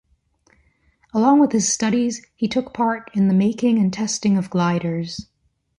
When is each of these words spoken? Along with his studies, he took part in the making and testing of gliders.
Along 1.13 1.39
with 1.39 1.51
his 1.51 1.71
studies, 1.71 2.25
he 2.35 2.47
took 2.47 2.73
part 2.73 3.11
in 3.13 3.27
the 3.27 3.35
making 3.35 3.77
and 3.77 3.93
testing 3.93 4.35
of 4.35 4.49
gliders. 4.49 5.27